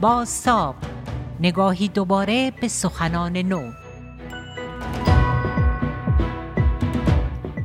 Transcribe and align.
با 0.00 0.24
ساب 0.24 0.74
نگاهی 1.40 1.88
دوباره 1.88 2.52
به 2.60 2.68
سخنان 2.68 3.36
نو. 3.36 3.70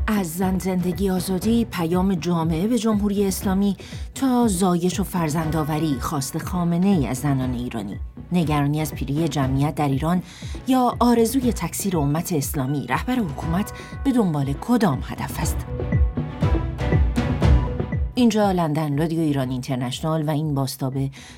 از 0.08 0.34
زن 0.38 0.60
زندگی 0.60 1.10
آزادی 1.10 1.66
پیام 1.66 2.16
جامعه 2.16 2.68
به 2.68 2.80
جمهوری 2.80 3.28
اسلامی 3.28 3.78
تا 4.16 4.48
زایش 4.48 5.00
و 5.00 5.04
فرزندآوری 5.04 5.98
خواست 6.00 6.38
خامنه 6.38 6.88
ای 6.88 7.08
از 7.08 7.18
زنان 7.18 7.54
ایرانی. 7.54 8.00
نگرانی 8.32 8.82
از 8.82 8.94
پیری 8.94 9.28
جمعیت 9.28 9.76
در 9.76 9.88
ایران 9.88 10.24
یا 10.68 10.96
آرزوی 11.00 11.54
تکثیر 11.54 11.98
امت 11.98 12.34
اسلامی 12.34 12.88
رهبر 12.88 13.16
حکومت 13.16 13.72
به 14.04 14.12
دنبال 14.12 14.54
کدام 14.54 15.02
هدف 15.06 15.40
است؟ 15.40 15.58
اینجا 18.16 18.52
لندن 18.52 18.98
رادیو 18.98 19.20
ایران 19.20 19.50
اینترنشنال 19.50 20.24
و 20.24 20.30
این 20.30 20.54
باستاب 20.54 20.94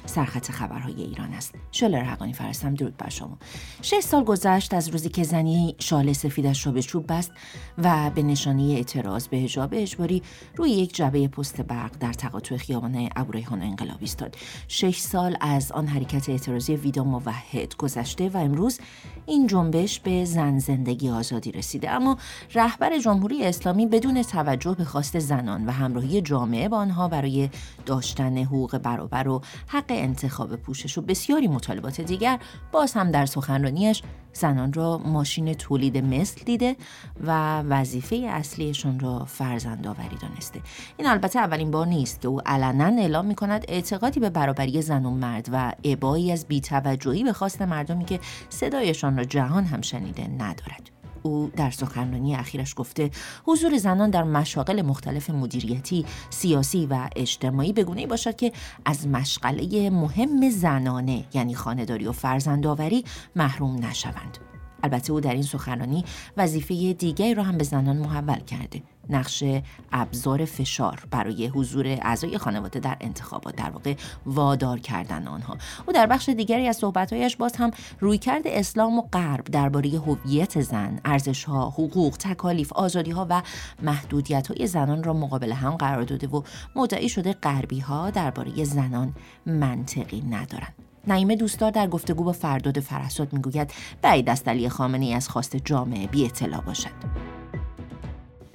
سرخط 0.05 0.51
خبرهای 0.51 1.03
ایران 1.03 1.33
است. 1.33 1.55
شلر 1.71 2.03
حقانی 2.03 2.33
فرستم 2.33 2.73
درود 2.73 2.97
بر 2.97 3.09
شما. 3.09 3.37
شش 3.81 3.99
سال 3.99 4.23
گذشت 4.23 4.73
از 4.73 4.89
روزی 4.89 5.09
که 5.09 5.23
زنی 5.23 5.75
شال 5.79 6.13
سفیدش 6.13 6.65
را 6.65 6.71
به 6.71 6.81
چوب 6.81 7.05
بست 7.07 7.31
و 7.77 8.11
به 8.15 8.23
نشانه 8.23 8.63
اعتراض 8.63 9.27
به 9.27 9.37
حجاب 9.37 9.69
اجباری 9.73 10.21
روی 10.55 10.69
یک 10.69 10.95
جبه 10.95 11.27
پست 11.27 11.61
برق 11.61 11.91
در 11.99 12.13
تقاطع 12.13 12.57
خیابان 12.57 13.09
ابوریحان 13.15 13.61
انقلاب 13.61 13.97
ایستاد. 13.99 14.35
شش 14.67 14.99
سال 14.99 15.37
از 15.41 15.71
آن 15.71 15.87
حرکت 15.87 16.29
اعتراضی 16.29 16.75
ویدا 16.75 17.03
موحد 17.03 17.75
گذشته 17.77 18.29
و 18.29 18.37
امروز 18.37 18.79
این 19.25 19.47
جنبش 19.47 19.99
به 19.99 20.25
زن 20.25 20.59
زندگی 20.59 21.09
آزادی 21.09 21.51
رسیده. 21.51 21.91
اما 21.91 22.17
رهبر 22.53 22.99
جمهوری 22.99 23.43
اسلامی 23.43 23.85
بدون 23.85 24.23
توجه 24.23 24.75
به 24.77 24.83
خواست 24.83 25.19
زنان 25.19 25.65
و 25.65 25.71
همراهی 25.71 26.21
جامعه 26.21 26.64
با 26.69 26.77
آنها 26.77 27.07
برای 27.07 27.49
داشتن 27.85 28.37
حقوق 28.37 28.77
برابر 28.77 29.27
و 29.27 29.41
حق 29.67 29.85
انتخاب 29.89 30.55
پوشش 30.55 30.97
و 30.97 31.01
بسیاری 31.01 31.47
مطالبات 31.47 32.01
دیگر 32.01 32.39
باز 32.71 32.93
هم 32.93 33.11
در 33.11 33.25
سخنرانیش 33.25 34.01
زنان 34.33 34.73
را 34.73 34.97
ماشین 34.97 35.53
تولید 35.53 35.97
مثل 35.97 36.43
دیده 36.45 36.75
و 37.21 37.61
وظیفه 37.61 38.15
اصلیشون 38.15 38.99
را 38.99 39.25
فرزند 39.25 39.87
آوری 39.87 40.17
دانسته. 40.21 40.61
این 40.97 41.07
البته 41.07 41.39
اولین 41.39 41.71
بار 41.71 41.87
نیست 41.87 42.21
که 42.21 42.27
او 42.27 42.41
علنا 42.45 43.01
اعلام 43.01 43.25
می 43.25 43.35
کند 43.35 43.65
اعتقادی 43.67 44.19
به 44.19 44.29
برابری 44.29 44.81
زن 44.81 45.05
و 45.05 45.09
مرد 45.09 45.49
و 45.51 45.73
ابایی 45.83 46.31
از 46.31 46.45
بیتوجهی 46.45 47.23
به 47.23 47.33
خواست 47.33 47.61
مردمی 47.61 48.05
که 48.05 48.19
صدایشان 48.49 49.17
را 49.17 49.23
جهان 49.23 49.63
هم 49.63 49.81
شنیده 49.81 50.27
ندارد. 50.27 50.94
او 51.25 51.51
در 51.55 51.71
سخنرانی 51.71 52.35
اخیرش 52.35 52.73
گفته 52.77 53.11
حضور 53.45 53.77
زنان 53.77 54.09
در 54.09 54.23
مشاغل 54.23 54.81
مختلف 54.81 55.29
مدیریتی، 55.29 56.05
سیاسی 56.29 56.85
و 56.85 57.09
اجتماعی 57.15 57.73
بگونه 57.73 58.07
باشد 58.07 58.35
که 58.35 58.51
از 58.85 59.07
مشغله 59.07 59.89
مهم 59.89 60.49
زنانه 60.49 61.25
یعنی 61.33 61.55
خانهداری 61.55 62.07
و 62.07 62.11
فرزندآوری 62.11 63.03
محروم 63.35 63.85
نشوند. 63.85 64.54
البته 64.85 65.13
او 65.13 65.19
در 65.19 65.33
این 65.33 65.43
سخنرانی 65.43 66.05
وظیفه 66.37 66.93
دیگری 66.93 67.33
را 67.33 67.43
هم 67.43 67.57
به 67.57 67.63
زنان 67.63 67.97
محول 67.97 68.39
کرده. 68.39 68.81
نقش 69.09 69.43
ابزار 69.91 70.45
فشار 70.45 71.03
برای 71.11 71.47
حضور 71.47 71.87
اعضای 71.87 72.37
خانواده 72.37 72.79
در 72.79 72.97
انتخابات 73.01 73.55
در 73.55 73.69
واقع 73.69 73.95
وادار 74.25 74.79
کردن 74.79 75.27
آنها. 75.27 75.57
او 75.87 75.93
در 75.93 76.05
بخش 76.05 76.29
دیگری 76.29 76.67
از 76.67 76.77
صحبتهایش 76.77 77.35
باز 77.35 77.55
هم 77.55 77.71
رویکرد 77.99 78.43
اسلام 78.45 78.97
و 78.97 79.01
غرب 79.01 79.43
درباره 79.43 79.89
هویت 79.89 80.61
زن 80.61 80.99
ارزشها 81.05 81.69
حقوق 81.69 82.17
تکالیف 82.17 82.71
ها 82.71 83.27
و 83.29 83.41
محدودیت 83.83 84.47
های 84.47 84.67
زنان 84.67 85.03
را 85.03 85.13
مقابل 85.13 85.51
هم 85.51 85.71
قرار 85.71 86.03
داده 86.03 86.27
و 86.27 86.41
مدعی 86.75 87.09
شده 87.09 87.33
غربی 87.33 87.79
ها 87.79 88.09
درباره 88.09 88.63
زنان 88.63 89.13
منطقی 89.45 90.21
ندارند. 90.21 90.84
نعیمه 91.07 91.35
دوستدار 91.35 91.71
در 91.71 91.87
گفتگو 91.87 92.23
با 92.23 92.31
فرداد 92.31 92.79
فرهزاد 92.79 93.33
می‌گوید 93.33 93.73
بعید 94.01 94.29
است 94.29 94.47
علی 94.47 94.69
خامنه 94.69 95.13
از 95.15 95.29
خواست 95.29 95.55
جامعه 95.55 96.07
بی 96.07 96.25
اطلاع 96.25 96.61
باشد. 96.61 97.25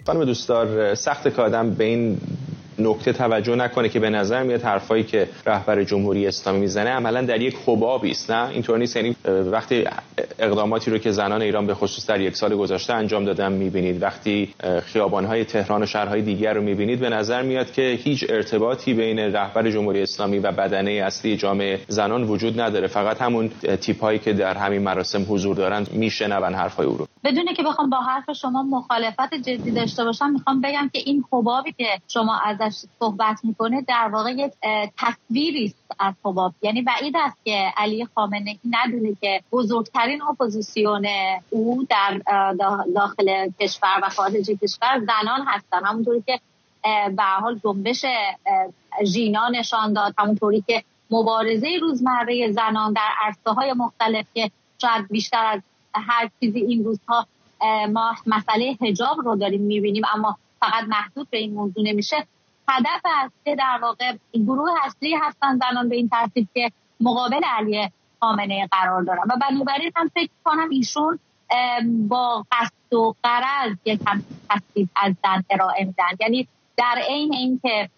خانم 0.06 0.25
دوستدار 0.25 0.94
سخت 0.94 1.36
که 1.36 1.42
آدم 1.42 1.70
به 1.70 1.84
این 1.84 2.20
نکته 2.80 3.12
توجه 3.12 3.54
نکنه 3.54 3.88
که 3.88 4.00
به 4.00 4.10
نظر 4.10 4.42
میاد 4.42 4.62
حرفایی 4.62 5.04
که 5.04 5.28
رهبر 5.46 5.84
جمهوری 5.84 6.26
اسلامی 6.26 6.60
می‌زنه 6.60 6.91
عملا 6.91 7.22
در 7.22 7.41
یک 7.41 7.56
حبابی 7.66 8.10
است 8.10 8.30
نه؟ 8.30 8.48
اینطور 8.48 8.78
نیست. 8.78 8.96
یعنی 8.96 9.16
وقتی 9.52 9.84
اقداماتی 10.38 10.90
رو 10.90 10.98
که 10.98 11.10
زنان 11.10 11.42
ایران 11.42 11.66
به 11.66 11.74
خصوص 11.74 12.06
در 12.06 12.20
یک 12.20 12.36
سال 12.36 12.56
گذشته 12.56 12.94
انجام 12.94 13.24
دادن 13.24 13.52
می‌بینید. 13.52 14.02
وقتی 14.02 14.54
خیابانهای 14.84 15.44
تهران 15.44 15.82
و 15.82 15.86
شهرهای 15.86 16.22
دیگر 16.22 16.52
رو 16.54 16.62
می‌بینید 16.62 17.00
به 17.00 17.08
نظر 17.08 17.42
میاد 17.42 17.72
که 17.72 17.82
هیچ 17.82 18.24
ارتباطی 18.28 18.94
بین 18.94 19.19
رهبر 19.19 19.70
جمهوری 19.70 20.02
اسلامی 20.02 20.38
و 20.38 20.52
بدنه 20.52 20.90
اصلی 20.90 21.36
جامعه 21.36 21.80
زنان 21.88 22.22
وجود 22.22 22.60
نداره. 22.60 22.86
فقط 22.86 23.22
همون 23.22 23.50
تیپایی 23.80 24.19
که 24.19 24.32
در 24.32 24.54
همین 24.54 24.82
مراسم 24.82 25.26
حضور 25.28 25.56
دارند 25.56 25.92
میشنون 25.92 26.54
حرفای 26.54 26.86
او 26.86 26.96
رو. 26.96 27.09
بدونه 27.25 27.54
که 27.54 27.62
بخوام 27.62 27.91
با 27.91 28.00
حرف 28.00 28.32
شما 28.32 28.62
مخالفت 28.62 29.34
جدی 29.34 29.70
داشته 29.70 30.04
باشم 30.04 30.31
می‌خوام 30.31 30.60
بگم 30.60 30.91
که 30.92 30.98
این 30.98 31.25
حبابی 31.32 31.72
که 31.72 32.00
شما 32.08 32.38
ازش 32.44 32.84
صحبت 32.98 33.36
می‌کنه 33.44 33.82
در 33.82 34.08
واقع 34.12 34.31
یک 34.31 34.53
تصویری 34.98 35.64
است 35.64 35.76
از 35.98 36.14
حباب. 36.25 36.54
یعنی 36.62 36.82
بعید 36.82 37.16
است 37.16 37.36
که 37.44 37.72
علی 37.76 38.08
خامنه 38.14 38.50
ای 38.50 38.58
ندونه 38.70 39.16
که 39.20 39.42
بزرگترین 39.53 40.22
اپوزیسیون 40.22 41.06
او 41.50 41.86
در 41.91 42.20
داخل 42.94 43.50
کشور 43.60 44.00
و 44.02 44.08
خارج 44.08 44.50
کشور 44.62 45.00
زنان 45.00 45.47
هستن. 45.47 45.84
همونطوری 45.84 46.22
که 46.26 46.41
به 47.16 47.22
حال 47.22 47.60
جنبش 47.64 48.04
ژینا 49.04 49.48
نشان 49.48 49.92
داد. 49.92 50.14
همونطوری 50.19 50.64
که 50.66 50.82
مبارزه 51.10 51.69
روزمره 51.81 52.52
زنان 52.52 52.92
در 52.92 53.10
عرصه 53.22 53.50
های 53.50 53.72
مختلف 53.72 54.26
که 54.34 54.50
شاید 54.82 55.08
بیشتر 55.10 55.44
از 55.44 55.60
هر 55.94 56.30
چیزی 56.40 56.60
این 56.60 56.84
روزها 56.84 57.26
ما 57.92 58.14
مسئله 58.26 58.76
حجاب 58.80 59.16
رو 59.24 59.36
داریم 59.36 59.60
می‌بینیم 59.60 60.02
اما 60.14 60.38
فقط 60.60 60.84
محدود 60.88 61.30
به 61.30 61.38
این 61.38 61.54
موضوع 61.54 61.84
نمیشه. 61.84 62.16
هدف 62.68 63.30
که 63.44 63.56
در 63.56 63.78
واقع 63.82 64.12
گروه 64.34 64.70
اصلی 64.84 65.14
هستن 65.14 65.58
زنان 65.58 65.88
به 65.88 65.96
این 65.96 66.08
ترتیب 66.08 66.48
که 66.54 66.70
مقابل 67.00 67.40
علی 67.44 67.88
خامنه 68.20 68.68
قرار 68.70 69.02
دارن. 69.02 69.22
و 69.22 69.36
بنابراین 69.40 69.92
هم 69.96 70.08
فکر 70.08 70.30
کنم 70.44 70.70
ایشون 70.70 71.18
با 72.08 72.44
قصد 72.52 72.94
و 72.94 73.14
قرض 73.22 73.76
یک 73.84 74.00
هم 74.06 74.24
از 74.96 75.14
زن 75.22 75.44
ارائه 75.50 75.84
میدن. 75.84 76.04
یعنی 76.20 76.48
در 76.76 77.02
عین 77.08 77.34
اینکه 77.34 77.88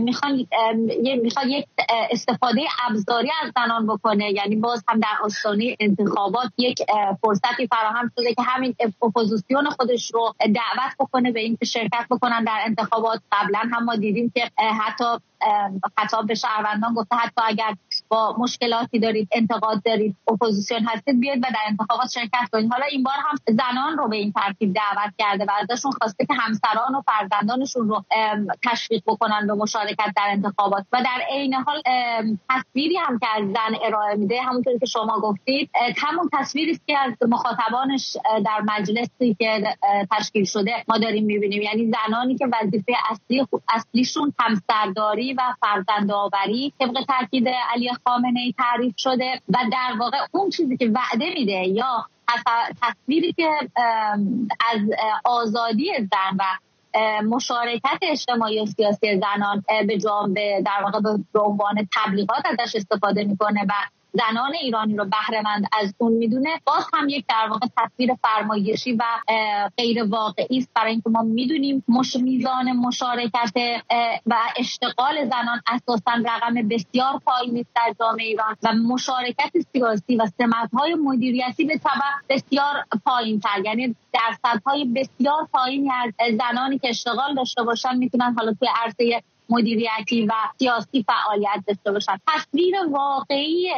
می‌خوان 0.00 0.46
می‌خواد 1.22 1.46
یک 1.46 1.66
استفاده 2.10 2.60
ابزاری 2.88 3.30
از 3.42 3.52
زنان 3.56 3.86
بکنه. 3.86 4.30
یعنی 4.30 4.56
باز 4.56 4.84
هم 4.88 5.00
در 5.00 5.16
آستانه 5.24 5.76
انتخابات 5.80 6.50
یک 6.58 6.78
فرصتی 7.22 7.66
فراهم 7.66 8.10
شده 8.16 8.34
که 8.34 8.42
همین 8.42 8.74
اپوزیسیون 9.02 9.70
خودش 9.70 10.10
رو 10.14 10.34
دعوت 10.38 10.94
بکنه 10.98 11.32
به 11.32 11.40
اینکه 11.40 11.64
شرکت 11.64 12.06
بکنن 12.10 12.44
در 12.44 12.58
انتخابات. 12.66 13.20
قبلا 13.32 13.58
هم 13.72 13.84
ما 13.84 13.96
دیدیم 13.96 14.32
که 14.34 14.50
حتی 14.80 15.04
خطاب 15.98 16.26
به 16.26 16.34
شهروندان 16.34 16.94
گفته 16.94 17.16
حتی 17.16 17.42
اگر 17.44 17.74
مشکلاتی 18.38 18.98
دارید 18.98 19.28
انتقاد 19.32 19.82
دارید 19.82 20.16
اپوزیسیون 20.28 20.84
هستید 20.84 21.20
بیاید 21.20 21.38
و 21.38 21.46
در 21.50 21.64
انتخابات 21.68 22.10
شرکت 22.10 22.50
کنید. 22.52 22.72
حالا 22.72 22.84
این 22.90 23.02
بار 23.02 23.14
هم 23.14 23.36
زنان 23.48 23.98
رو 23.98 24.08
به 24.08 24.16
این 24.16 24.32
ترتیب 24.32 24.74
دعوت 24.74 25.14
کرده 25.18 25.44
و 25.44 25.50
ازشون 25.62 25.92
خواسته 25.92 26.26
که 26.26 26.34
همسران 26.34 26.94
و 26.94 27.02
فرزندانشون 27.06 27.88
رو 27.88 28.04
تشویق 28.64 29.02
بکنن 29.06 29.46
به 29.46 29.54
مشارکت 29.54 30.12
در 30.16 30.26
انتخابات. 30.28 30.84
و 30.92 31.02
در 31.02 31.24
عین 31.30 31.54
حال 31.54 31.82
تصویری 32.50 32.96
هم 32.96 33.18
که 33.18 33.26
از 33.36 33.44
زن 33.44 33.78
ارائه 33.84 34.16
میده 34.16 34.42
همونطوری 34.42 34.78
که 34.78 34.86
شما 34.86 35.20
گفتید 35.20 35.70
همون 35.96 36.30
تصویری 36.32 36.70
است 36.70 36.86
که 36.86 36.98
از 36.98 37.12
مخاطبانش 37.28 38.16
در 38.44 38.60
مجلسی 38.60 39.36
که 39.38 39.76
تشکیل 40.10 40.44
شده 40.44 40.84
ما 40.88 40.98
داریم 40.98 41.24
می‌بینیم. 41.24 41.62
یعنی 41.62 41.92
زنانی 41.92 42.36
که 42.36 42.46
وظیفه 42.52 42.92
اصلی 43.10 43.46
اصلیشون 43.68 44.32
همسرداری 44.38 45.34
و 45.34 45.42
فرزندآوری 45.60 46.72
طبق 46.78 47.04
تاکید 47.08 47.48
علی 47.48 47.90
خامنه 48.04 48.40
ای 48.40 48.54
تعریف 48.58 48.94
شده 48.96 49.40
و 49.48 49.58
در 49.72 49.98
واقع 49.98 50.18
اون 50.32 50.50
چیزی 50.50 50.76
که 50.76 50.86
وعده 50.86 51.34
میده 51.34 51.68
یا 51.68 52.06
تصویری 52.82 53.32
که 53.32 53.48
از 54.72 54.80
آزادی 55.24 55.92
زن 55.98 56.36
و 56.38 56.44
مشارکت 57.22 57.98
اجتماعی 58.02 58.60
و 58.60 58.66
سیاسی 58.66 59.20
زنان 59.20 59.64
به 59.86 59.98
جامعه 59.98 60.62
در 60.62 60.82
واقع 60.82 61.00
به 61.32 61.40
عنوان 61.40 61.88
تبلیغات 61.94 62.46
ازش 62.46 62.76
استفاده 62.76 63.24
می‌کنه 63.24 63.62
و 63.68 63.72
زنان 64.14 64.54
ایرانی 64.54 64.96
رو 64.96 65.04
بهرهمند 65.04 65.66
از 65.80 65.94
اون 65.98 66.12
می‌دونه. 66.12 66.60
باز 66.64 66.86
هم 66.94 67.08
یک 67.08 67.24
در 67.28 67.48
واقع 67.50 67.66
تصویر 67.76 68.10
فرمایشی 68.22 68.92
و 68.92 69.04
غیر 69.78 70.04
واقعی 70.04 70.58
است 70.58 70.70
برای 70.74 70.90
اینکه 70.90 71.10
ما 71.10 71.22
می‌دونیم 71.22 71.84
مش 71.88 72.16
میزان 72.16 72.72
مشارکت 72.72 73.52
و 74.26 74.36
اشتغال 74.56 75.24
زنان 75.24 75.60
اساسا 75.66 76.12
رقم 76.24 76.68
بسیار 76.68 77.20
پایینی 77.26 77.60
است 77.60 77.70
در 77.74 77.94
جامعه 78.00 78.26
ایران 78.26 78.56
و 78.62 78.72
مشارکت 78.72 79.50
سیاسی 79.72 80.16
و 80.16 80.26
های 80.72 80.94
مدیریتی 80.94 81.64
به 81.64 81.78
طبع 81.78 82.36
بسیار 82.36 82.74
پایین 83.04 83.40
تر 83.40 83.64
یعنی 83.64 83.96
درصدهای 84.12 84.84
بسیار 84.84 85.48
پایینی 85.52 85.90
از 85.90 86.12
زنانی 86.38 86.78
که 86.78 86.88
اشتغال 86.88 87.34
داشته 87.34 87.62
باشن 87.62 87.96
می‌تونن 87.96 88.34
حالا 88.38 88.52
توی 88.52 88.68
عرصه 88.84 89.22
مدیریتی 89.48 90.26
و 90.26 90.32
سیاسی 90.58 91.04
فعالیت 91.06 91.64
داشته 91.66 91.92
باشن. 91.92 92.18
تصویر 92.28 92.74
واقعی 92.90 93.70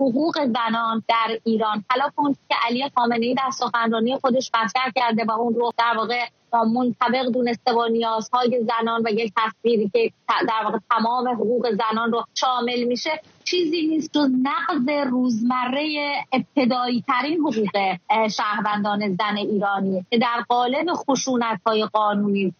حقوق 0.00 0.34
زنان 0.44 1.02
در 1.08 1.38
ایران. 1.44 1.84
حالا 1.90 2.10
که 2.48 2.54
علی 2.68 2.90
خامنه 2.96 3.34
در 3.34 3.50
سخنرانی 3.50 4.16
خودش 4.16 4.50
مطرح 4.54 4.90
کرده 4.96 5.24
و 5.24 5.32
اون 5.32 5.54
رو 5.54 5.72
در 5.78 5.94
واقع 5.96 6.26
منطبق 6.52 7.26
دونسته 7.32 7.72
با 7.72 7.86
نیازهای 7.86 8.64
زنان 8.64 9.02
و 9.04 9.10
یک 9.10 9.32
تصویری 9.36 9.90
که 9.92 10.12
در 10.28 10.64
واقع 10.64 10.78
تمام 10.90 11.28
حقوق 11.28 11.70
زنان 11.70 12.12
رو 12.12 12.24
شامل 12.34 12.84
میشه 12.84 13.10
چیزی 13.44 13.86
نیست 13.86 14.10
جز 14.12 14.30
نقض 14.42 14.88
روزمره 15.10 16.14
ابتدایی 16.32 17.04
ترین 17.06 17.40
حقوق 17.40 18.00
شهروندان 18.30 19.16
زن 19.16 19.36
ایرانی 19.36 20.06
که 20.10 20.18
در 20.18 20.44
قالب 20.48 20.86
خشونت 20.92 21.60
های 21.66 21.86
قانونی 21.92 22.54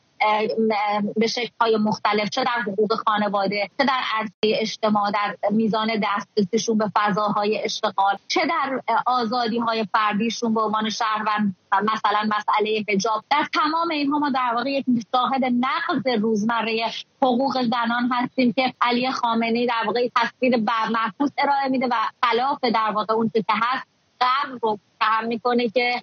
به 1.16 1.26
شکل 1.26 1.52
های 1.60 1.76
مختلف 1.76 2.28
چه 2.28 2.44
در 2.44 2.62
حقوق 2.72 2.94
خانواده 3.06 3.70
چه 3.78 3.84
در 3.84 4.00
عرصه 4.18 4.32
اجتماع 4.44 5.10
در 5.10 5.36
میزان 5.50 5.88
دسترسیشون 6.02 6.78
به 6.78 6.90
فضاهای 6.96 7.64
اشتغال 7.64 8.16
چه 8.28 8.40
در 8.46 8.80
آزادی 9.06 9.58
های 9.58 9.86
فردیشون 9.92 10.54
به 10.54 10.60
عنوان 10.60 10.90
شهروند 10.90 11.56
مثلا 11.72 12.28
مسئله 12.36 12.84
حجاب. 12.88 13.24
در 13.30 13.46
تمام 13.54 13.90
اینها 13.90 14.18
ما 14.18 14.30
در 14.30 14.52
واقع 14.54 14.70
یک 14.70 14.84
شاهد 15.12 15.44
نقض 15.44 16.06
روزمره 16.20 16.90
حقوق 17.22 17.62
زنان 17.62 18.10
هستیم 18.12 18.52
که 18.52 18.74
علی 18.80 19.10
خامنه‌ای 19.10 19.66
در 19.66 19.82
واقع 19.86 20.08
تصویر 20.16 20.56
معکوس 20.90 21.30
ارائه 21.38 21.68
میده 21.68 21.86
و 21.86 21.94
خلاف 22.22 22.58
در 22.60 22.90
واقع 22.94 23.14
اون 23.14 23.30
که 23.34 23.44
هست 23.50 23.86
غرب 24.20 24.58
رو 24.62 24.78
می‌کنه 25.26 25.68
که 25.68 26.02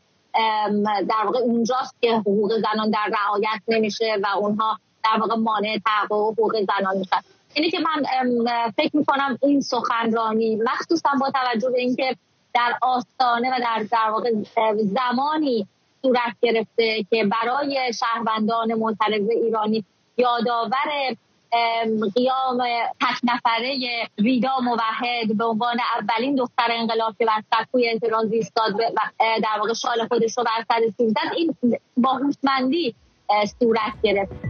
در 1.09 1.25
واقع 1.25 1.39
اونجاست 1.39 1.95
که 2.01 2.15
حقوق 2.15 2.51
زنان 2.53 2.89
در 2.89 3.09
رعایت 3.11 3.61
نمیشه 3.67 4.17
و 4.23 4.37
اونها 4.37 4.77
در 5.03 5.19
واقع 5.19 5.35
مانع 5.35 5.77
تحقق 5.85 6.11
حقوق 6.11 6.55
زنان 6.55 6.97
میشن. 6.97 7.17
اینی 7.53 7.69
که 7.69 7.79
من 7.79 8.03
فکر 8.77 8.97
می‌کنم 8.97 9.37
این 9.41 9.61
سخنرانی 9.61 10.55
مخصوصا 10.55 11.09
با 11.19 11.31
توجه 11.31 11.69
به 11.69 11.79
اینکه 11.79 12.15
در 12.53 12.77
آستانه 12.81 13.55
و 13.55 13.59
در 13.59 13.85
در 13.91 14.09
واقع 14.11 14.31
زمانی 14.75 15.67
صورت 16.01 16.35
گرفته 16.41 17.05
که 17.09 17.23
برای 17.25 17.93
شهروندان 17.93 18.73
معترض 18.73 19.29
ایرانی 19.29 19.85
یادآور 20.17 21.15
قیام 22.15 22.57
تک 23.01 23.19
نفره 23.23 23.77
ویدا 24.17 24.59
موحد 24.61 25.37
به 25.37 25.45
عنوان 25.45 25.77
اولین 25.99 26.35
دختر 26.35 26.67
انقلاب 26.69 27.15
که 27.19 27.25
بر 27.25 27.43
سکوی 27.53 27.89
اعتراض 27.89 28.31
ایستاد 28.31 28.73
و 28.73 28.79
در 29.19 29.59
واقع 29.59 29.73
شال 29.73 30.07
خودش 30.07 30.37
رو 30.37 30.43
بر 30.43 30.65
سر 30.67 30.81
این 31.35 31.55
با 31.97 32.13
هوشمندی 32.13 32.95
صورت 33.59 34.01
گرفت. 34.03 34.44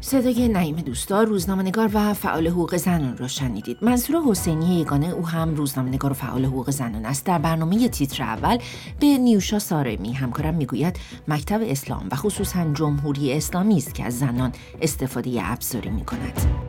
صدای 0.00 0.48
نعیم 0.48 0.76
دوستا 0.76 1.22
روزنامه‌نگار 1.22 1.90
و 1.94 2.14
فعال 2.14 2.48
حقوق 2.48 2.76
زنان 2.76 3.16
را 3.16 3.28
شنیدید. 3.28 3.78
منصور 3.82 4.22
حسینی 4.22 4.80
یگانه 4.80 5.08
او 5.08 5.26
هم 5.26 5.54
روزنامه‌نگار 5.54 6.10
و 6.10 6.14
فعال 6.14 6.44
حقوق 6.44 6.70
زنان 6.70 7.06
است. 7.06 7.24
در 7.24 7.38
برنامه 7.38 7.88
تیتر 7.88 8.22
اول 8.22 8.58
به 9.00 9.06
نیوشا 9.06 9.58
سارمی 9.58 10.12
همکارم 10.12 10.54
می‌گوید 10.54 10.96
مکتب 11.28 11.60
اسلام 11.62 12.08
و 12.12 12.16
خصوصا 12.16 12.72
جمهوری 12.74 13.32
اسلامی 13.32 13.76
است 13.76 13.94
که 13.94 14.04
از 14.04 14.18
زنان 14.18 14.52
استفاده 14.82 15.30
ابزاری 15.42 15.90
می‌کند. 15.90 16.67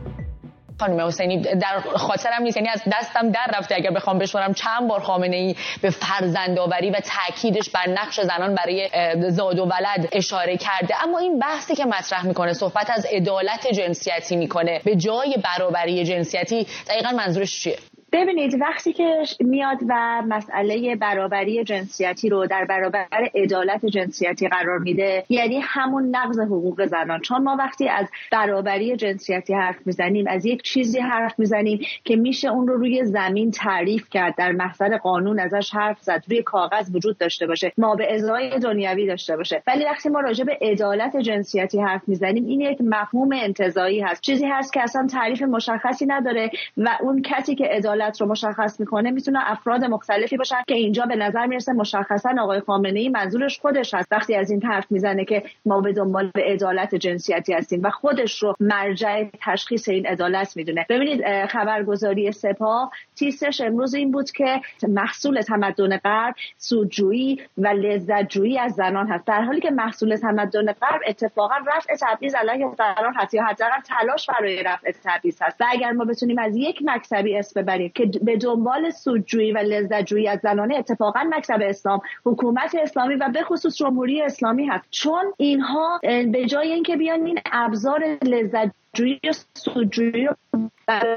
خانم 0.80 1.06
حسینی 1.06 1.42
در 1.42 1.80
خاطرم 1.80 2.42
نیست 2.42 2.56
یعنی 2.56 2.68
از 2.68 2.82
دستم 2.92 3.30
در 3.30 3.54
رفته 3.58 3.74
اگر 3.74 3.90
بخوام 3.90 4.18
بشمارم. 4.18 4.54
چند 4.54 4.88
بار 4.88 5.00
خامنه 5.00 5.36
ای 5.36 5.56
به 5.82 5.90
فرزندآوری 5.90 6.90
و 6.90 7.00
تاکیدش 7.00 7.70
بر 7.70 7.88
نقش 7.88 8.20
زنان 8.20 8.54
برای 8.54 8.88
زاد 9.30 9.58
و 9.58 9.64
ولد 9.64 10.08
اشاره 10.12 10.56
کرده. 10.56 11.02
اما 11.02 11.18
این 11.18 11.38
بحثی 11.38 11.74
که 11.74 11.84
مطرح 11.84 12.26
می‌کنه 12.26 12.52
صحبت 12.52 12.90
از 12.90 13.06
عدالت 13.12 13.66
جنسیتی 13.66 14.36
می‌کنه 14.36 14.80
به 14.84 14.96
جای 14.96 15.36
برابری 15.44 16.04
جنسیتی 16.04 16.66
دقیقا 16.88 17.10
منظورش 17.10 17.60
چیه؟ 17.60 17.76
ببینید 18.12 18.60
وقتی 18.60 18.92
که 18.92 19.22
میاد 19.40 19.78
و 19.88 20.22
مسئله 20.28 20.96
برابری 20.96 21.64
جنسیتی 21.64 22.28
رو 22.28 22.46
در 22.46 22.64
برابر 22.64 23.30
عدالت 23.34 23.86
جنسیتی 23.86 24.48
قرار 24.48 24.78
میده 24.78 25.24
یعنی 25.28 25.60
همون 25.62 26.16
نقض 26.16 26.40
حقوق 26.40 26.86
زنان. 26.86 27.20
چون 27.20 27.42
ما 27.42 27.56
وقتی 27.58 27.88
از 27.88 28.10
برابری 28.32 28.96
جنسیتی 28.96 29.54
حرف 29.54 29.76
می‌زنیم 29.86 30.24
از 30.28 30.46
یک 30.46 30.62
چیزی 30.62 31.00
حرف 31.00 31.38
می‌زنیم 31.38 31.80
که 32.04 32.16
میشه 32.16 32.48
اون 32.48 32.68
رو 32.68 32.76
روی 32.76 33.04
زمین 33.04 33.50
تعریف 33.50 34.10
کرد 34.10 34.34
در 34.36 34.52
محضر 34.52 34.96
قانون 34.96 35.40
ازش 35.40 35.70
حرف 35.74 35.98
زد 36.00 36.24
روی 36.28 36.42
کاغذ 36.42 36.94
وجود 36.94 37.18
داشته 37.18 37.46
باشه 37.46 37.72
ما 37.78 37.94
به 37.94 38.14
ازای 38.14 38.58
دنیوی 38.58 39.06
داشته 39.06 39.36
باشه. 39.36 39.62
ولی 39.66 39.84
وقتی 39.84 40.08
ما 40.08 40.20
راجع 40.20 40.44
به 40.44 40.58
عدالت 40.60 41.16
جنسیتی 41.16 41.80
حرف 41.80 42.02
می‌زنیم 42.06 42.46
این 42.46 42.60
یک 42.60 42.78
مفهوم 42.80 43.28
انتزاعی 43.32 44.00
هست. 44.00 44.22
چیزی 44.22 44.46
هست 44.46 44.72
که 44.72 44.82
اصلا 44.82 45.06
تعریف 45.06 45.42
مشخصی 45.42 46.06
نداره 46.06 46.50
و 46.76 46.88
اون 47.00 47.22
کسی 47.22 47.54
که 47.54 47.64
عدالت 47.64 47.99
عدالت 48.00 48.20
رو 48.20 48.26
مشخص 48.26 48.80
می‌کنه 48.80 49.10
می‌تونه 49.10 49.38
افراد 49.50 49.84
مختلفی 49.84 50.36
باشن 50.36 50.56
که 50.68 50.74
اینجا 50.74 51.06
به 51.06 51.16
نظر 51.16 51.46
می‌رسه 51.46 51.72
مشخصا 51.72 52.34
آقای 52.40 52.60
خامنه 52.60 53.00
ای 53.00 53.08
منظورش 53.08 53.60
خودش 53.60 53.94
هست. 53.94 54.08
وقتی 54.12 54.34
از 54.34 54.50
این 54.50 54.62
حرف 54.62 54.86
می‌زنه 54.90 55.24
که 55.24 55.42
ما 55.66 55.80
به 55.80 55.92
دنبال 55.92 56.30
عدالت 56.34 56.94
جنسیتی 56.94 57.52
هستیم 57.52 57.82
و 57.82 57.90
خودش 57.90 58.42
رو 58.42 58.54
مرجع 58.60 59.24
تشخیص 59.46 59.88
این 59.88 60.06
عدالت 60.06 60.56
می‌دونه. 60.56 60.86
ببینید 60.88 61.46
خبرگزاری 61.46 62.32
سپاه 62.32 62.92
تیسش 63.16 63.60
امروز 63.60 63.94
این 63.94 64.10
بود 64.10 64.30
که 64.30 64.60
محصول 64.88 65.40
تمدن 65.40 65.96
غرب 65.96 66.34
سودجویی 66.58 67.40
و 67.58 67.68
لذتجویی 67.68 68.58
از 68.58 68.72
زنان 68.72 69.08
هست. 69.08 69.26
در 69.26 69.42
حالی 69.42 69.60
که 69.60 69.70
محصول 69.70 70.16
تمدن 70.16 70.72
غرب 70.72 71.00
اتفاقا 71.06 71.54
رفع 71.66 71.94
تبعیض 72.00 72.34
علیه 72.34 72.68
زنان 72.78 73.14
هست 73.16 73.34
یا 73.34 73.44
حداقل 73.44 73.80
تلاش 73.80 74.26
برای 74.26 74.62
رفع 74.62 74.90
تبعیض 75.04 75.42
هست. 75.42 75.60
و 75.60 75.64
اگر 75.70 75.92
ما 75.92 76.04
بتونیم 76.04 76.38
از 76.38 76.56
یک 76.56 76.82
مکتبی 76.84 77.38
اسم 77.38 77.62
ببریم 77.62 77.89
که 77.94 78.10
به 78.22 78.36
دنبال 78.36 78.90
سودجویی 78.90 79.52
و 79.52 79.58
لذتجویی 79.58 80.28
از 80.28 80.40
زنانه 80.42 80.76
اتفاقا 80.76 81.20
مکتب 81.30 81.58
اسلام 81.62 82.00
حکومت 82.24 82.74
اسلامی 82.82 83.14
و 83.14 83.28
به 83.28 83.42
خصوص 83.42 83.76
جمهوری 83.76 84.22
اسلامی 84.22 84.66
هست. 84.66 84.84
چون 84.90 85.32
اینها 85.36 86.00
به 86.02 86.46
جای 86.46 86.72
اینکه 86.72 86.96
بیان 86.96 87.26
این 87.26 87.38
ابزار 87.52 88.04
لذت 88.22 88.79
جویی 88.94 89.20
سودجویی 89.54 90.26
رو 90.26 90.34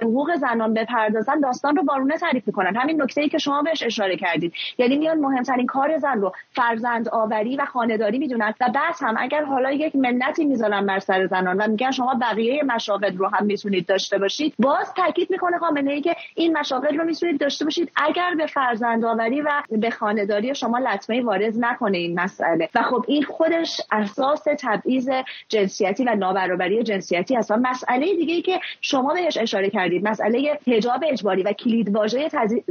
حقوق 0.02 0.36
زنان 0.36 0.74
بپردازن 0.74 1.40
داستان 1.40 1.75
رو 1.75 1.84
بارونه 1.84 2.18
تعریف 2.18 2.48
می‌کنن. 2.48 2.75
همین 2.75 3.02
نکته 3.02 3.22
ای 3.22 3.30
که 3.30 3.38
شما 3.38 3.62
بهش 3.62 3.84
اشاره 3.84 4.18
کردید. 4.18 4.54
یعنی 4.78 4.98
میان 4.98 5.20
مهمترین 5.20 5.66
کار 5.66 5.98
زن 5.98 6.22
رو 6.22 6.31
فرزند 6.52 7.10
آوری 7.10 7.56
و 7.56 7.66
خانهداری 7.66 8.18
می‌دونن 8.18 8.54
و 8.62 8.70
بعد 8.75 8.96
هم 9.02 9.16
اگر 9.20 9.44
حالا 9.44 9.72
یک 9.72 9.96
منتی 9.96 10.46
می‌ذارن 10.46 10.86
بر 10.86 11.00
سر 11.00 11.25
زنان 11.25 11.62
و 11.62 11.68
میگن 11.68 11.92
شما 11.92 12.20
بقیه 12.22 12.64
مشاغل 12.64 13.18
رو 13.18 13.28
هم 13.28 13.46
می‌تونید 13.46 13.86
داشته 13.86 14.18
باشید 14.18 14.54
باز 14.60 14.94
تاکید 14.94 15.31
می‌کنه 15.31 15.58
خامنه 15.58 15.92
ای 15.92 16.02
که 16.02 16.16
این 16.36 16.58
مشاغل 16.58 16.98
رو 16.98 17.06
می‌تونید 17.06 17.39
داشته 17.39 17.65
باشید 17.65 17.92
اگر 17.96 18.36
به 18.38 18.46
فرزند 18.46 19.06
آوری 19.06 19.42
و 19.42 19.50
به 19.70 19.89
خانهداری 19.89 20.56
شما 20.56 20.80
لطمه 20.80 21.22
وارد 21.22 21.53
نکنه 21.60 21.98
این 21.98 22.20
مسئله. 22.20 22.70
و 22.75 22.82
خب 22.82 23.06
این 23.08 23.24
خودش 23.24 23.82
اساس 23.92 24.44
تبعیض 24.60 25.10
جنسیتی 25.50 26.03
و 26.03 26.15
نابرابری 26.15 26.84
جنسیتی 26.84 27.36
هست 27.36 27.51
مسئله 27.63 28.15
دیگه 28.15 28.34
ای 28.34 28.41
که 28.41 28.60
شما 28.82 29.13
بهش 29.13 29.38
اشاره 29.38 29.70
کردید 29.70 30.08
مسئله 30.08 30.60
حجاب 30.67 31.03
اجباری 31.08 31.43
و 31.43 31.53
کلید 31.53 31.96
واژه 31.96 32.29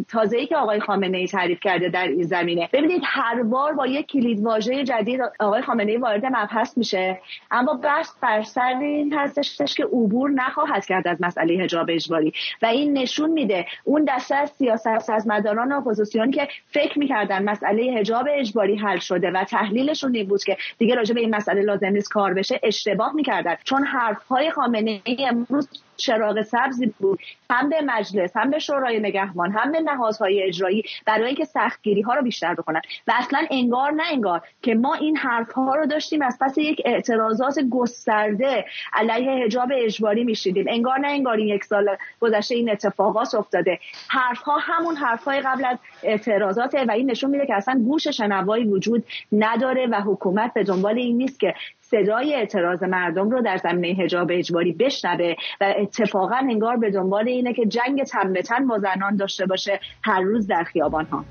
تازه‌ای 0.08 0.46
که 0.46 0.56
آقای 0.56 0.80
خامنه 0.80 1.18
ای 1.18 1.26
تعریف 1.26 1.61
کرده 1.61 1.88
در 1.88 2.06
این 2.06 2.22
زمینه. 2.22 2.68
ببینید 2.72 3.02
هر 3.04 3.42
بار 3.42 3.72
با 3.72 3.87
یک 3.87 4.06
کلید 4.06 4.44
واژه 4.44 4.84
جدید 4.84 5.20
آقای 5.40 5.62
خامنه 5.62 5.92
ای 5.92 5.99
وارد 5.99 6.26
مبحث 6.26 6.78
میشه. 6.78 7.20
اما 7.50 7.75
بحث 7.75 8.11
بر 8.22 8.42
سر 8.42 8.78
این 8.80 9.12
هستش 9.12 9.75
که 9.75 9.84
عبور 9.84 10.30
نخواهد 10.30 10.87
کرد 10.87 11.08
از 11.08 11.18
مسئله 11.20 11.64
حجاب 11.64 11.87
اجباری. 11.90 12.32
و 12.62 12.66
این 12.66 12.99
نشون 12.99 13.30
میده 13.30 13.66
اون 13.84 14.04
دسته 14.08 14.34
از 14.34 14.50
سیاست 14.50 15.11
از 15.11 15.28
مداران 15.28 15.72
اپوزیسیون 15.72 16.30
که 16.30 16.49
فکر 16.66 16.99
می‌کردن 16.99 17.42
مسئله 17.42 17.99
حجاب 17.99 18.26
اجباری 18.30 18.76
حل 18.76 18.99
شده 18.99 19.30
و 19.30 19.44
تحلیلشون 19.44 20.14
این 20.14 20.28
بود 20.28 20.44
که 20.44 20.56
دیگه 20.78 20.94
راجع 20.94 21.14
به 21.14 21.20
این 21.20 21.34
مسئله 21.34 21.62
لازم 21.62 21.87
نیست 21.87 22.12
کار 22.12 22.34
بشه 22.34 22.61
اشتباه 22.62 23.12
می‌کردن. 23.14 23.54
چون 23.64 23.84
حرفهای 23.84 24.50
خامنه 24.50 24.81
ای 24.88 25.26
امروز 25.30 25.68
چراغ 26.02 26.42
سبزی 26.42 26.94
بود 26.99 27.21
هم 27.50 27.68
به 27.68 27.80
مجلس 27.87 28.37
هم 28.37 28.50
به 28.50 28.59
شورای 28.59 29.00
نگهبان 29.00 29.52
هم 29.52 29.73
به 29.73 29.80
نهادهای 29.80 30.42
اجرایی 30.42 30.82
برای 31.06 31.26
اینکه 31.26 31.44
سختگیری 31.44 32.02
ها 32.02 32.14
رو 32.14 32.23
بیشتر 32.23 32.54
بکنن. 32.54 32.80
و 33.06 33.12
اصلا 33.18 33.47
انگار 33.50 33.90
نه 33.90 34.02
انگار 34.11 34.40
که 34.62 34.75
ما 34.75 34.94
این 34.94 35.16
حرف 35.16 35.52
ها 35.52 35.75
رو 35.75 35.87
داشتیم 35.87 36.23
از 36.23 36.38
پس 36.40 36.59
یک 36.59 36.82
اعتراضات 36.85 37.59
گسترده 37.71 38.64
علیه 38.92 39.44
حجاب 39.44 39.68
اجباری 39.73 40.25
میشیدیم. 40.25 40.64
انگار 40.68 40.99
نه 40.99 41.09
انگار 41.09 41.37
این 41.37 41.49
یک 41.49 41.64
سال 41.64 41.97
گذشته 42.21 42.54
این 42.54 42.71
اتفاقات 42.71 43.35
افتاده. 43.35 43.78
حرف 44.09 44.38
ها 44.38 44.56
همون 44.59 44.97
حرف 44.97 45.25
های 45.25 45.40
قبل 45.40 45.64
از 45.64 45.78
اعتراضات 46.02 46.75
و 46.88 46.90
این 46.90 47.11
نشون 47.11 47.30
میده 47.30 47.47
که 47.47 47.54
اصلا 47.54 47.82
گوش 47.85 48.09
شنوایی 48.09 48.64
وجود 48.64 49.04
نداره 49.32 49.87
و 49.87 50.00
حکومت 50.00 50.54
به 50.54 50.64
دنبال 50.64 50.99
این 50.99 51.16
نیست 51.16 51.40
که 51.40 51.54
صدای 51.80 52.35
اعتراض 52.35 52.82
مردم 52.82 53.30
رو 53.30 53.42
در 53.42 53.56
زمینه 53.56 54.04
حجاب 54.04 54.30
اجباری 54.30 54.73
بشنوه 54.73 55.35
و 55.61 55.64
اتفاقا 55.92 56.37
انگار 56.50 56.76
به 56.76 56.90
دنبال 56.90 57.28
اینه 57.28 57.54
که 57.54 57.66
جنگ 57.66 58.02
تن 58.02 58.32
به 58.32 58.42
تن 58.42 58.66
با 58.66 58.78
زنان 58.78 59.16
داشته 59.16 59.46
باشه 59.46 59.80
هر 60.02 60.20
روز 60.20 60.46
در 60.46 60.64
خیابان 60.64 61.04
ها 61.04 61.25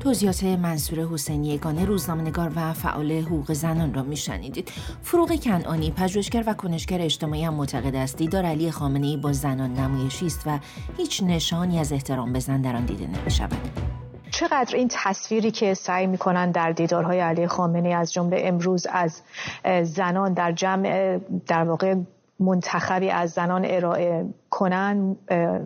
توضیحات 0.00 0.44
منصور 0.44 0.98
حسینی 1.12 1.48
یگانه 1.48 1.84
روزنامه‌نگار 1.84 2.52
و 2.56 2.72
فعال 2.72 3.12
حقوق 3.12 3.52
زنان 3.52 3.94
را 3.94 4.02
میشنیدید. 4.02 4.72
فروغ 5.02 5.40
کنعانی 5.40 5.90
پژوهشگر 5.90 6.44
و 6.46 6.54
کنشگر 6.54 7.02
اجتماعی 7.02 7.44
هم 7.44 7.54
معتقد 7.54 7.94
است 7.94 8.16
دیدار 8.16 8.44
علی 8.44 8.70
خامنه‌ای 8.70 9.16
با 9.16 9.32
زنان 9.32 9.72
نمایشی 9.72 10.26
است 10.26 10.42
و 10.46 10.58
هیچ 10.96 11.22
نشانی 11.22 11.78
از 11.78 11.92
احترام 11.92 12.32
به 12.32 12.38
زن 12.38 12.60
در 12.60 12.76
آن 12.76 12.84
دیده 12.84 13.06
نمی‌شود. 13.06 13.58
چقدر 14.30 14.76
این 14.76 14.88
تصویری 14.90 15.50
که 15.50 15.74
سعی 15.74 16.06
می‌کنن 16.06 16.50
در 16.50 16.72
دیدارهای 16.72 17.20
علی 17.20 17.46
خامنه 17.46 17.88
از 17.88 18.12
جمله 18.12 18.42
امروز 18.44 18.86
از 18.90 19.22
زنان 19.82 20.34
در 20.34 20.52
جمع 20.52 21.18
در 21.46 21.64
واقع 21.64 21.94
منتخبی 22.40 23.10
از 23.10 23.30
زنان 23.30 23.64
ارائه 23.64 24.26
کنن 24.50 25.16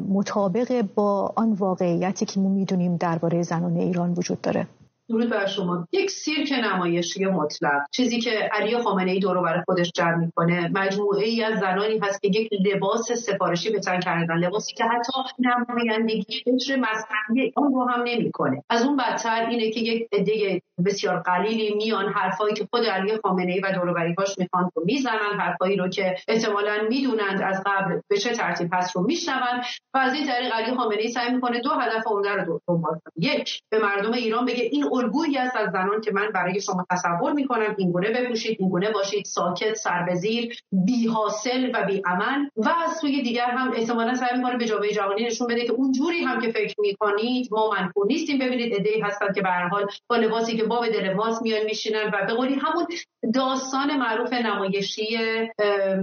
مطابق 0.09 0.85
با 0.95 1.33
آن 1.37 1.53
واقعیتی 1.53 2.27
که 2.27 2.41
ما 2.41 2.49
می‌دونیم 2.49 2.97
درباره 2.97 3.43
زنان 3.43 3.77
ایران 3.77 4.13
وجود 4.13 4.41
داره. 4.41 4.67
درود 5.09 5.31
بر 5.31 5.47
شما. 5.47 5.89
یک 5.93 6.11
سیرک 6.11 6.53
نمایشی 6.53 7.25
مطلق. 7.25 7.81
چیزی 7.91 8.21
که 8.21 8.31
علی 8.31 8.79
خامنه 8.79 9.11
ای 9.11 9.19
دورو 9.19 9.43
برای 9.43 9.63
خودش 9.65 9.93
جمع 9.95 10.17
می‌کنه. 10.17 10.71
مجموعه 10.75 11.25
ای 11.25 11.45
از 11.45 11.59
زنانی 11.59 11.99
هست 12.03 12.23
که 12.23 12.29
یک 12.29 12.51
لباس 12.67 13.13
سفارشی 13.13 13.71
به 13.71 13.81
تن 13.81 14.01
کردن. 14.01 14.37
لباسی 14.37 14.75
که 14.75 14.85
حتی 14.85 15.13
نمایندگی 15.39 16.43
فکر 16.45 16.77
مذهبی 16.77 17.53
اون 17.57 17.73
رو 17.73 17.89
هم 17.89 18.03
نمی‌کنه. 18.03 18.63
از 18.71 18.85
اون 18.85 18.97
بدتر 18.97 19.47
اینه 19.51 19.71
که 19.71 19.81
یک 19.81 20.09
عده 20.13 20.61
بسیار 20.85 21.21
قلیلی 21.21 21.75
میان 21.75 22.13
حرفایی 22.13 22.55
که 22.55 22.69
خود 22.71 22.87
علی 22.87 23.19
خامنه 23.23 23.53
ای 23.53 23.61
و 23.61 23.73
دوروبریهاش 23.73 24.39
می‌خوان 24.39 24.71
رو 24.75 24.83
می‌زنن. 24.85 25.41
حرفایی 25.41 25.77
رو 25.77 25.89
که 25.89 26.15
احتمالا 26.29 26.87
می‌دونند 26.89 27.43
از 27.43 27.63
قبل 27.67 28.01
به 28.09 28.17
چه 28.19 28.33
ترتیب 28.33 28.69
هست 28.73 28.97
رو 28.97 29.03
میشنون. 29.03 29.63
و 29.95 29.99
از 29.99 30.15
این 30.15 30.27
طریق 30.27 30.53
علی 30.53 30.77
خامنه 30.77 31.01
ای 31.01 31.09
سعی 31.09 31.35
می‌کنه 31.35 31.61
دو 31.61 31.71
هدف 31.71 32.07
عمده 32.07 32.33
رو 32.33 32.61
دنبال 32.69 32.93
کنه. 32.93 33.13
یک 33.17 33.61
به 33.71 33.79
مردم 33.79 34.13
ایران 34.13 34.45
بگه 34.45 34.65
این 34.73 34.85
الگویی 35.03 35.39
است 35.39 35.57
از 35.57 35.71
زنان 35.73 36.01
که 36.01 36.13
من 36.13 36.29
برای 36.35 36.61
شما 36.61 36.87
تصور 36.91 37.33
می‌کنم 37.33 37.75
اینگونه 37.79 38.11
بپوشید 38.11 38.57
اینگونه 38.61 38.91
باشید 38.91 39.25
ساکت 39.25 39.75
سربزیر 39.75 40.57
بی 40.73 41.07
حاصل 41.07 41.71
و 41.75 41.87
بی 41.87 42.03
عمل 42.07 42.49
و 42.57 42.69
از 42.85 42.97
سوی 43.01 43.23
دیگر 43.23 43.51
هم 43.51 43.73
احتمالا 43.77 44.15
سعی 44.15 44.37
می‌کنه 44.39 44.57
به 44.57 44.65
جامعه 44.65 44.93
جهانی 44.93 45.27
نشون 45.27 45.47
بده 45.47 45.65
که 45.65 45.73
اون 45.73 45.93
جوری 45.93 46.25
هم 46.25 46.41
که 46.41 46.51
فکر 46.51 46.75
می‌کنید 46.79 47.49
ما 47.53 47.71
منفور 47.71 48.07
نیستیم. 48.07 48.39
ببینید 48.39 48.73
ایده 48.73 49.07
هستن 49.07 49.33
که 49.35 49.43
به 49.43 49.49
هر 49.49 49.69
حال 49.69 49.87
با 50.09 50.17
لباسی 50.17 50.57
که 50.57 50.65
باب 50.65 50.89
دل 50.89 51.13
ماست 51.13 51.43
میان 51.43 51.65
میشینن 51.65 52.11
و 52.15 52.27
به 52.27 52.35
قولی 52.35 52.55
همون 52.55 52.87
داستان 53.35 53.97
معروف 53.97 54.33
نمایشی 54.33 55.19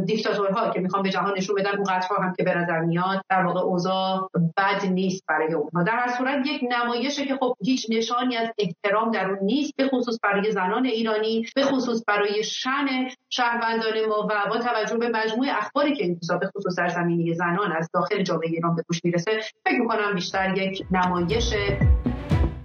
دیکتاتورها 0.06 0.70
که 0.70 0.79
می‌خوان 0.79 1.03
به 1.03 1.10
جهان 1.10 1.34
نشون 1.38 1.56
بدن 1.56 1.77
اون 1.77 1.89
هم 1.89 2.34
که 2.38 2.44
به 2.44 2.56
نظر 2.56 2.79
میاد 2.79 3.22
در 3.29 3.46
واقع 3.46 3.60
اوضاع 3.60 4.29
بد 4.58 4.86
نیست 4.86 5.24
برای 5.27 5.53
اونها. 5.53 5.84
در 5.84 5.96
هر 5.96 6.18
صورت 6.18 6.48
یک 6.48 6.62
نمایشه 6.70 7.25
که 7.25 7.36
خب 7.36 7.53
هیچ 7.65 7.86
نشانی 7.89 8.38
از 8.38 8.48
احترام 8.83 9.12
در 9.12 9.29
اون 9.29 9.39
نیست 9.41 9.75
به 9.75 9.88
خصوص 9.88 10.19
برای 10.24 10.51
زنان 10.51 10.86
ایرانی 10.86 11.45
به 11.55 11.63
خصوص 11.63 12.03
برای 12.07 12.43
شن 12.43 13.07
شهروندان 13.29 14.05
ما 14.09 14.27
و 14.29 14.50
با 14.50 14.57
توجه 14.57 14.98
به 14.98 15.09
مجموع 15.09 15.48
اخباری 15.50 15.95
که 15.95 16.03
این 16.03 16.19
به 16.39 16.48
خصوص 16.48 16.79
در 16.79 16.88
زمینه 16.88 17.33
زنان 17.33 17.71
از 17.71 17.89
داخل 17.93 18.24
جامعه 18.24 18.50
ایران 18.50 18.75
به 18.75 18.83
گوش 18.88 19.05
می‌رسه 19.05 19.31
فکر 19.65 19.79
می‌کنم 19.81 20.15
بیشتر 20.15 20.57
یک 20.57 20.86
نمایش 20.91 21.53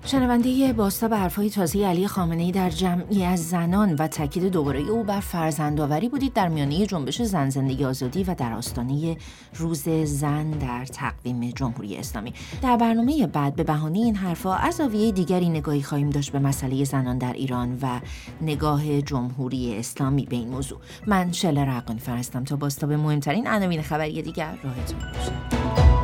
شنونده 0.07 0.73
باستا 0.73 1.09
به 1.09 1.17
حرفهای 1.17 1.51
تازه 1.51 1.87
علی 1.87 2.09
خامنه 2.09 2.43
ای 2.43 2.53
در 2.53 2.71
جمعی 2.71 3.25
از 3.25 3.49
زنان 3.49 3.95
و 3.95 4.09
تاکید 4.09 4.45
دوباره 4.45 4.81
او 4.81 5.05
بر 5.05 5.21
فرزندآوری 5.21 6.09
بودید 6.09 6.33
در 6.33 6.49
میانه 6.49 6.87
جنبش 6.87 7.23
زن 7.23 7.51
زندگی 7.51 7.85
آزادی 7.85 8.25
و 8.25 8.35
در 8.35 8.53
آستانه 8.53 9.17
روز 9.55 9.89
زن 10.05 10.51
در 10.51 10.85
تقویم 10.85 11.51
جمهوری 11.51 11.97
اسلامی. 11.97 12.35
در 12.63 12.77
برنامه 12.77 13.27
بعد 13.27 13.57
به 13.57 13.65
بهانه 13.65 13.99
این 13.99 14.17
حرفها 14.17 14.57
از 14.57 14.75
زاویه 14.75 15.13
دیگری 15.13 15.49
نگاهی 15.49 15.83
خواهیم 15.83 16.11
داشت 16.11 16.33
به 16.33 16.39
مسئله 16.39 16.85
زنان 16.85 17.19
در 17.19 17.33
ایران 17.33 17.79
و 17.83 18.01
نگاه 18.43 19.03
جمهوری 19.03 19.79
اسلامی 19.79 20.27
به 20.27 20.37
این 20.37 20.49
موضوع. 20.49 20.79
من 21.07 21.33
شله 21.33 21.65
رقانی 21.65 22.01
فرستم 22.01 22.45
تا 22.45 22.57
باستا 22.57 22.87
به 22.87 22.97
مهمترین 22.97 23.47
عناوین 23.49 23.83
خبری 23.83 24.23
دیگر 24.23 24.59
راهتون 24.63 24.99
باشم 24.99 26.04